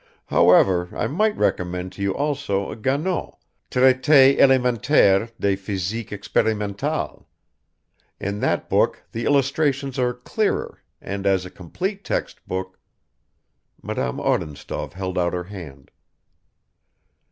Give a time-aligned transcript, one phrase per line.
[0.25, 3.35] "However, I might recommend to you also Ganot,
[3.69, 7.23] Traité élémentaire de Physique Expérimentale.
[8.19, 12.79] In that book the illustrations are clearer, and as a complete textbook"
[13.83, 15.91] Madame Odintsov held out her hand.